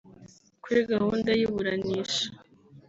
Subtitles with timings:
[0.63, 2.25] Kuri gahunda y’iburanisha